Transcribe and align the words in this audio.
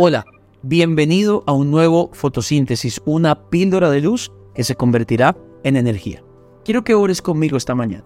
Hola, 0.00 0.26
bienvenido 0.62 1.42
a 1.48 1.52
un 1.52 1.72
nuevo 1.72 2.10
fotosíntesis, 2.12 3.02
una 3.04 3.50
píldora 3.50 3.90
de 3.90 4.00
luz 4.00 4.30
que 4.54 4.62
se 4.62 4.76
convertirá 4.76 5.36
en 5.64 5.74
energía. 5.74 6.22
Quiero 6.64 6.84
que 6.84 6.94
ores 6.94 7.20
conmigo 7.20 7.56
esta 7.56 7.74
mañana. 7.74 8.04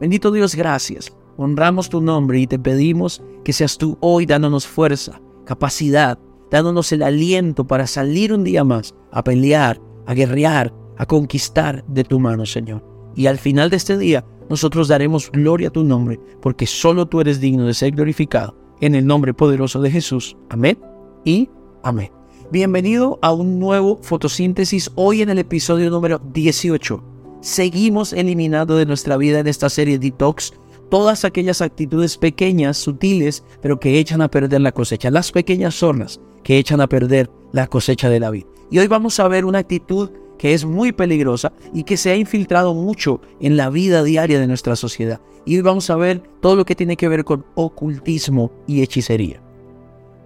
Bendito 0.00 0.30
Dios, 0.30 0.54
gracias. 0.54 1.14
Honramos 1.36 1.90
tu 1.90 2.00
nombre 2.00 2.40
y 2.40 2.46
te 2.46 2.58
pedimos 2.58 3.22
que 3.44 3.52
seas 3.52 3.76
tú 3.76 3.98
hoy 4.00 4.24
dándonos 4.24 4.66
fuerza, 4.66 5.20
capacidad, 5.44 6.18
dándonos 6.50 6.90
el 6.92 7.02
aliento 7.02 7.66
para 7.66 7.86
salir 7.86 8.32
un 8.32 8.42
día 8.42 8.64
más 8.64 8.94
a 9.12 9.22
pelear, 9.22 9.78
a 10.06 10.14
guerrear, 10.14 10.72
a 10.96 11.04
conquistar 11.04 11.84
de 11.88 12.04
tu 12.04 12.20
mano, 12.20 12.46
Señor. 12.46 12.82
Y 13.14 13.26
al 13.26 13.36
final 13.36 13.68
de 13.68 13.76
este 13.76 13.98
día, 13.98 14.24
nosotros 14.48 14.88
daremos 14.88 15.30
gloria 15.30 15.68
a 15.68 15.72
tu 15.72 15.84
nombre, 15.84 16.18
porque 16.40 16.66
solo 16.66 17.04
tú 17.04 17.20
eres 17.20 17.38
digno 17.38 17.66
de 17.66 17.74
ser 17.74 17.90
glorificado. 17.90 18.56
En 18.80 18.94
el 18.94 19.06
nombre 19.06 19.34
poderoso 19.34 19.82
de 19.82 19.90
Jesús. 19.90 20.38
Amén 20.48 20.78
y 21.24 21.48
amén. 21.82 22.10
Bienvenido 22.50 23.18
a 23.22 23.32
un 23.32 23.58
nuevo 23.58 23.98
fotosíntesis 24.02 24.90
hoy 24.94 25.22
en 25.22 25.30
el 25.30 25.38
episodio 25.38 25.90
número 25.90 26.20
18. 26.32 27.02
Seguimos 27.40 28.12
eliminando 28.12 28.76
de 28.76 28.86
nuestra 28.86 29.16
vida 29.16 29.40
en 29.40 29.46
esta 29.46 29.68
serie 29.70 29.98
Detox 29.98 30.52
todas 30.90 31.24
aquellas 31.24 31.62
actitudes 31.62 32.16
pequeñas, 32.18 32.76
sutiles, 32.76 33.42
pero 33.60 33.80
que 33.80 33.98
echan 33.98 34.20
a 34.20 34.30
perder 34.30 34.60
la 34.60 34.72
cosecha, 34.72 35.10
las 35.10 35.32
pequeñas 35.32 35.74
zonas 35.74 36.20
que 36.42 36.58
echan 36.58 36.80
a 36.80 36.88
perder 36.88 37.30
la 37.52 37.66
cosecha 37.66 38.10
de 38.10 38.20
la 38.20 38.30
vida. 38.30 38.46
Y 38.70 38.78
hoy 38.78 38.86
vamos 38.86 39.18
a 39.18 39.28
ver 39.28 39.44
una 39.44 39.60
actitud 39.60 40.10
que 40.38 40.52
es 40.52 40.64
muy 40.64 40.92
peligrosa 40.92 41.52
y 41.72 41.84
que 41.84 41.96
se 41.96 42.10
ha 42.10 42.16
infiltrado 42.16 42.74
mucho 42.74 43.20
en 43.40 43.56
la 43.56 43.70
vida 43.70 44.02
diaria 44.02 44.38
de 44.38 44.46
nuestra 44.46 44.76
sociedad. 44.76 45.20
Y 45.46 45.56
hoy 45.56 45.62
vamos 45.62 45.88
a 45.90 45.96
ver 45.96 46.22
todo 46.40 46.56
lo 46.56 46.64
que 46.64 46.74
tiene 46.74 46.96
que 46.96 47.08
ver 47.08 47.24
con 47.24 47.46
ocultismo 47.54 48.50
y 48.66 48.82
hechicería. 48.82 49.43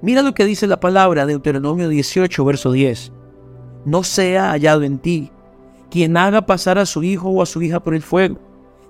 Mira 0.00 0.22
lo 0.22 0.32
que 0.32 0.44
dice 0.44 0.68
la 0.68 0.78
palabra 0.78 1.26
de 1.26 1.32
Deuteronomio 1.32 1.88
18, 1.88 2.44
verso 2.44 2.70
10. 2.70 3.12
No 3.84 4.04
sea 4.04 4.50
hallado 4.50 4.82
en 4.82 4.98
ti 4.98 5.32
quien 5.90 6.16
haga 6.16 6.42
pasar 6.42 6.78
a 6.78 6.86
su 6.86 7.02
hijo 7.02 7.30
o 7.30 7.42
a 7.42 7.46
su 7.46 7.62
hija 7.62 7.80
por 7.80 7.94
el 7.94 8.02
fuego, 8.02 8.38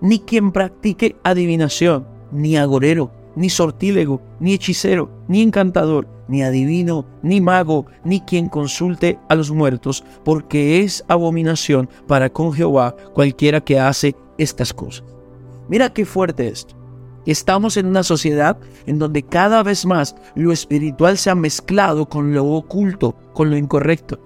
ni 0.00 0.18
quien 0.18 0.52
practique 0.52 1.16
adivinación, 1.22 2.06
ni 2.30 2.56
agorero, 2.56 3.10
ni 3.36 3.48
sortílego, 3.48 4.20
ni 4.40 4.52
hechicero, 4.52 5.08
ni 5.28 5.40
encantador, 5.42 6.08
ni 6.28 6.42
adivino, 6.42 7.06
ni 7.22 7.40
mago, 7.40 7.86
ni 8.04 8.20
quien 8.20 8.48
consulte 8.48 9.18
a 9.28 9.34
los 9.34 9.50
muertos, 9.50 10.04
porque 10.24 10.80
es 10.80 11.04
abominación 11.08 11.88
para 12.06 12.30
con 12.30 12.52
Jehová 12.52 12.94
cualquiera 13.14 13.60
que 13.60 13.80
hace 13.80 14.14
estas 14.36 14.74
cosas. 14.74 15.04
Mira 15.68 15.92
qué 15.92 16.04
fuerte 16.04 16.48
esto. 16.48 16.77
Estamos 17.26 17.76
en 17.76 17.86
una 17.86 18.02
sociedad 18.02 18.58
en 18.86 18.98
donde 18.98 19.22
cada 19.22 19.62
vez 19.62 19.84
más 19.84 20.14
lo 20.34 20.52
espiritual 20.52 21.18
se 21.18 21.30
ha 21.30 21.34
mezclado 21.34 22.08
con 22.08 22.32
lo 22.32 22.46
oculto, 22.46 23.14
con 23.34 23.50
lo 23.50 23.56
incorrecto. 23.56 24.18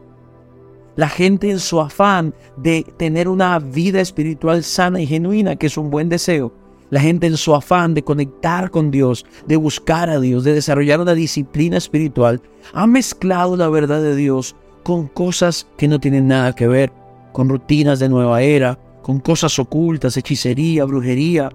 La 0.94 1.08
gente 1.08 1.50
en 1.50 1.58
su 1.58 1.80
afán 1.80 2.34
de 2.56 2.84
tener 2.98 3.28
una 3.28 3.58
vida 3.58 4.00
espiritual 4.00 4.62
sana 4.62 5.00
y 5.00 5.06
genuina, 5.06 5.56
que 5.56 5.66
es 5.66 5.76
un 5.78 5.90
buen 5.90 6.08
deseo, 6.08 6.52
la 6.90 7.00
gente 7.00 7.26
en 7.26 7.38
su 7.38 7.54
afán 7.54 7.94
de 7.94 8.04
conectar 8.04 8.70
con 8.70 8.90
Dios, 8.90 9.24
de 9.46 9.56
buscar 9.56 10.10
a 10.10 10.20
Dios, 10.20 10.44
de 10.44 10.52
desarrollar 10.52 11.00
una 11.00 11.14
disciplina 11.14 11.78
espiritual, 11.78 12.42
ha 12.74 12.86
mezclado 12.86 13.56
la 13.56 13.70
verdad 13.70 14.02
de 14.02 14.14
Dios 14.14 14.54
con 14.82 15.08
cosas 15.08 15.66
que 15.78 15.88
no 15.88 15.98
tienen 15.98 16.28
nada 16.28 16.54
que 16.54 16.68
ver, 16.68 16.92
con 17.32 17.48
rutinas 17.48 17.98
de 17.98 18.10
nueva 18.10 18.42
era, 18.42 18.78
con 19.02 19.20
cosas 19.20 19.58
ocultas, 19.58 20.18
hechicería, 20.18 20.84
brujería, 20.84 21.50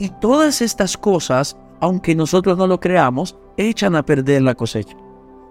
y 0.00 0.08
todas 0.08 0.62
estas 0.62 0.96
cosas, 0.96 1.56
aunque 1.78 2.16
nosotros 2.16 2.58
no 2.58 2.66
lo 2.66 2.80
creamos, 2.80 3.36
echan 3.56 3.94
a 3.94 4.04
perder 4.04 4.42
la 4.42 4.54
cosecha. 4.54 4.96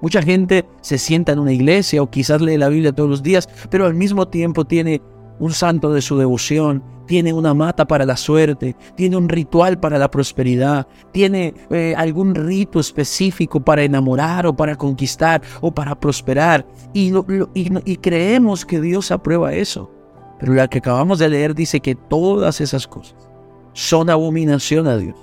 Mucha 0.02 0.22
gente 0.22 0.66
se 0.81 0.97
sienta 0.97 1.34
en 1.34 1.40
una 1.40 1.53
iglesia 1.53 2.01
o 2.01 2.09
quizás 2.09 2.41
lee 2.41 2.57
la 2.57 2.69
Biblia 2.69 2.91
todos 2.91 3.09
los 3.09 3.23
días, 3.23 3.47
pero 3.69 3.85
al 3.85 3.94
mismo 3.94 4.28
tiempo 4.28 4.66
tiene 4.66 5.01
un 5.40 5.51
santo 5.51 5.94
de 5.94 6.01
su 6.01 6.18
devoción, 6.18 6.84
tiene 7.06 7.31
una 7.31 7.53
mata 7.53 7.85
para 7.85 8.06
la 8.06 8.18
suerte, 8.18 8.75
tiene 8.96 9.18
un 9.18 9.29
ritual 9.29 9.79
para 9.79 10.00
la 10.00 10.09
prosperidad, 10.09 10.88
tiene 11.12 11.53
eh, 11.69 11.94
algún 11.96 12.34
rito 12.34 12.79
específico 12.79 13.59
para 13.59 13.84
enamorar 13.84 14.47
o 14.47 14.56
para 14.56 14.75
conquistar 14.75 15.41
o 15.62 15.72
para 15.72 16.00
prosperar. 16.00 16.66
Y, 16.94 17.13
y 17.53 17.96
creemos 17.97 18.66
que 18.66 18.81
Dios 18.81 19.12
aprueba 19.12 19.53
eso. 19.53 19.91
Pero 20.40 20.53
la 20.53 20.68
que 20.68 20.79
acabamos 20.79 21.19
de 21.19 21.29
leer 21.29 21.53
dice 21.53 21.81
que 21.81 21.96
todas 21.96 22.62
esas 22.62 22.88
cosas 22.88 23.28
son 23.74 24.09
abominación 24.09 24.88
a 24.88 24.97
Dios. 24.97 25.16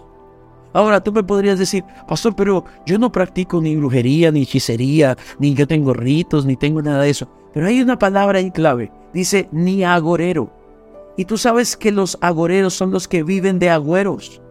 Ahora 0.72 1.02
tú 1.02 1.10
me 1.12 1.22
podrías 1.22 1.58
decir, 1.58 1.84
pastor, 2.06 2.36
pero 2.36 2.64
yo 2.84 2.98
no 2.98 3.10
practico 3.10 3.60
ni 3.62 3.76
brujería, 3.76 4.30
ni 4.30 4.42
hechicería, 4.42 5.16
ni 5.38 5.54
yo 5.54 5.66
tengo 5.66 5.94
ritos, 5.94 6.44
ni 6.44 6.56
tengo 6.56 6.82
nada 6.82 7.02
de 7.02 7.10
eso. 7.10 7.28
Pero 7.54 7.66
hay 7.66 7.80
una 7.80 7.98
palabra 7.98 8.38
ahí 8.38 8.50
clave, 8.50 8.92
dice 9.14 9.48
ni 9.52 9.84
agorero. 9.84 10.52
Y 11.16 11.24
tú 11.24 11.38
sabes 11.38 11.76
que 11.78 11.92
los 11.92 12.18
agoreros 12.20 12.74
son 12.74 12.90
los 12.90 13.08
que 13.08 13.22
viven 13.22 13.58
de 13.58 13.70
agüeros 13.70 14.42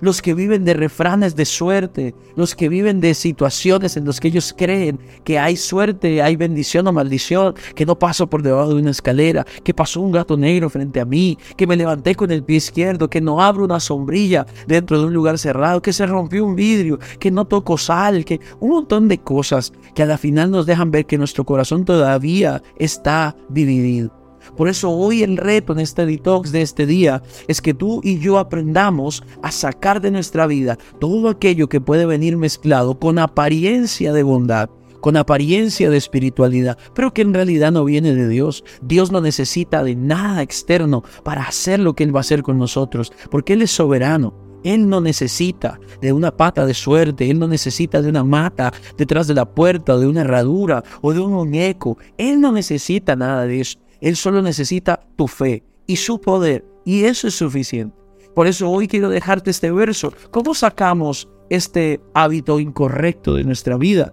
los 0.00 0.22
que 0.22 0.34
viven 0.34 0.64
de 0.64 0.74
refranes 0.74 1.36
de 1.36 1.44
suerte, 1.44 2.14
los 2.34 2.54
que 2.54 2.68
viven 2.68 3.00
de 3.00 3.14
situaciones 3.14 3.96
en 3.96 4.06
las 4.06 4.20
que 4.20 4.28
ellos 4.28 4.54
creen 4.56 4.98
que 5.24 5.38
hay 5.38 5.56
suerte, 5.56 6.22
hay 6.22 6.36
bendición 6.36 6.86
o 6.86 6.92
maldición, 6.92 7.54
que 7.74 7.86
no 7.86 7.98
paso 7.98 8.26
por 8.26 8.42
debajo 8.42 8.74
de 8.74 8.80
una 8.80 8.90
escalera, 8.90 9.46
que 9.64 9.74
pasó 9.74 10.00
un 10.00 10.12
gato 10.12 10.36
negro 10.36 10.70
frente 10.70 11.00
a 11.00 11.04
mí, 11.04 11.38
que 11.56 11.66
me 11.66 11.76
levanté 11.76 12.14
con 12.14 12.30
el 12.30 12.42
pie 12.42 12.56
izquierdo, 12.56 13.08
que 13.08 13.20
no 13.20 13.42
abro 13.42 13.64
una 13.64 13.80
sombrilla 13.80 14.46
dentro 14.66 14.98
de 14.98 15.06
un 15.06 15.14
lugar 15.14 15.38
cerrado, 15.38 15.82
que 15.82 15.92
se 15.92 16.06
rompió 16.06 16.44
un 16.44 16.56
vidrio, 16.56 16.98
que 17.18 17.30
no 17.30 17.44
toco 17.44 17.78
sal, 17.78 18.24
que 18.24 18.40
un 18.60 18.70
montón 18.70 19.08
de 19.08 19.18
cosas 19.18 19.72
que 19.94 20.02
a 20.02 20.06
la 20.06 20.18
final 20.18 20.50
nos 20.50 20.66
dejan 20.66 20.90
ver 20.90 21.06
que 21.06 21.18
nuestro 21.18 21.44
corazón 21.44 21.84
todavía 21.84 22.62
está 22.78 23.36
dividido. 23.48 24.25
Por 24.56 24.68
eso 24.68 24.90
hoy 24.90 25.22
el 25.22 25.36
reto 25.36 25.72
en 25.72 25.80
este 25.80 26.06
detox 26.06 26.52
de 26.52 26.62
este 26.62 26.86
día 26.86 27.22
es 27.48 27.60
que 27.60 27.74
tú 27.74 28.00
y 28.04 28.18
yo 28.18 28.38
aprendamos 28.38 29.22
a 29.42 29.50
sacar 29.50 30.00
de 30.00 30.10
nuestra 30.10 30.46
vida 30.46 30.78
todo 31.00 31.28
aquello 31.28 31.68
que 31.68 31.80
puede 31.80 32.06
venir 32.06 32.36
mezclado 32.36 32.98
con 32.98 33.18
apariencia 33.18 34.12
de 34.12 34.22
bondad 34.22 34.70
con 35.06 35.16
apariencia 35.16 35.88
de 35.88 35.98
espiritualidad, 35.98 36.78
pero 36.92 37.14
que 37.14 37.22
en 37.22 37.32
realidad 37.32 37.70
no 37.70 37.84
viene 37.84 38.12
de 38.12 38.28
Dios. 38.28 38.64
Dios 38.82 39.12
no 39.12 39.20
necesita 39.20 39.84
de 39.84 39.94
nada 39.94 40.42
externo 40.42 41.04
para 41.22 41.42
hacer 41.42 41.78
lo 41.78 41.94
que 41.94 42.02
Él 42.02 42.12
va 42.12 42.18
a 42.18 42.22
hacer 42.22 42.42
con 42.42 42.58
nosotros, 42.58 43.12
porque 43.30 43.52
Él 43.52 43.62
es 43.62 43.70
soberano. 43.70 44.34
Él 44.64 44.88
no 44.88 45.00
necesita 45.00 45.78
de 46.00 46.12
una 46.12 46.36
pata 46.36 46.66
de 46.66 46.74
suerte, 46.74 47.30
Él 47.30 47.38
no 47.38 47.46
necesita 47.46 48.02
de 48.02 48.08
una 48.08 48.24
mata 48.24 48.72
detrás 48.98 49.28
de 49.28 49.34
la 49.34 49.44
puerta, 49.44 49.96
de 49.96 50.08
una 50.08 50.22
herradura 50.22 50.82
o 51.02 51.12
de 51.12 51.20
un 51.20 51.34
muñeco. 51.34 51.98
Él 52.18 52.40
no 52.40 52.50
necesita 52.50 53.14
nada 53.14 53.46
de 53.46 53.60
eso. 53.60 53.78
Él 54.00 54.16
solo 54.16 54.42
necesita 54.42 55.00
tu 55.16 55.26
fe 55.28 55.64
y 55.86 55.96
su 55.96 56.20
poder, 56.20 56.64
y 56.84 57.04
eso 57.04 57.28
es 57.28 57.34
suficiente. 57.34 57.96
Por 58.34 58.46
eso 58.46 58.70
hoy 58.70 58.86
quiero 58.86 59.08
dejarte 59.08 59.50
este 59.50 59.70
verso. 59.70 60.12
¿Cómo 60.30 60.54
sacamos 60.54 61.26
este 61.48 62.00
hábito 62.12 62.60
incorrecto 62.60 63.34
de 63.34 63.44
nuestra 63.44 63.78
vida? 63.78 64.12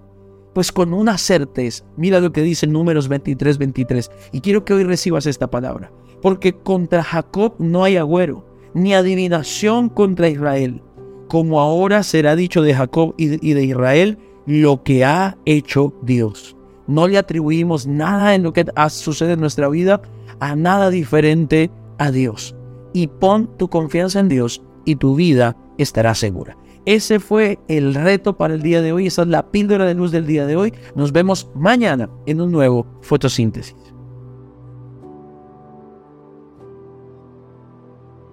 Pues 0.54 0.72
con 0.72 0.94
una 0.94 1.18
certeza. 1.18 1.84
Mira 1.98 2.22
lo 2.22 2.32
que 2.32 2.42
dice 2.42 2.66
Números 2.66 3.10
23, 3.10 3.58
23. 3.58 4.12
Y 4.32 4.40
quiero 4.40 4.64
que 4.64 4.74
hoy 4.74 4.86
recibas 4.86 5.26
esta 5.26 5.52
palabra. 5.52 5.92
Porque 6.22 6.54
contra 6.54 7.04
Jacob 7.04 7.56
no 7.60 7.84
hay 7.84 7.98
agüero, 7.98 8.46
ni 8.74 8.94
adivinación 8.94 9.90
contra 9.90 10.30
Israel. 10.30 10.82
Como 11.28 11.60
ahora 11.60 12.02
será 12.04 12.38
dicho 12.38 12.62
de 12.62 12.76
Jacob 12.76 13.16
y 13.18 13.28
de 13.54 13.64
Israel 13.66 14.18
lo 14.46 14.84
que 14.84 15.04
ha 15.04 15.38
hecho 15.46 15.94
Dios. 16.02 16.56
No 16.88 17.08
le 17.08 17.18
atribuimos 17.18 17.88
nada 17.88 18.36
en 18.36 18.44
lo 18.44 18.54
que 18.54 18.66
sucede 18.90 19.34
en 19.34 19.40
nuestra 19.40 19.70
vida 19.70 20.02
a 20.40 20.56
nada 20.56 20.90
diferente 20.90 21.72
a 21.98 22.12
Dios. 22.12 22.56
Y 22.94 23.08
pon 23.08 23.50
tu 23.58 23.70
confianza 23.70 24.20
en 24.20 24.30
Dios 24.30 24.62
y 24.86 24.96
tu 24.96 25.16
vida 25.16 25.56
estará 25.78 26.16
segura. 26.16 26.58
Ese 26.86 27.20
fue 27.20 27.60
el 27.70 27.96
reto 27.96 28.36
para 28.38 28.56
el 28.56 28.62
día 28.62 28.82
de 28.82 28.92
hoy. 28.92 29.08
Esa 29.08 29.22
es 29.22 29.30
la 29.30 29.52
píldora 29.52 29.86
de 29.86 29.94
luz 29.94 30.12
del 30.12 30.28
día 30.28 30.46
de 30.46 30.58
hoy. 30.58 30.74
Nos 30.96 31.14
vemos 31.14 31.50
mañana 31.56 32.10
en 32.26 32.42
un 32.42 32.52
nuevo 32.52 32.86
fotosíntesis. 33.02 33.93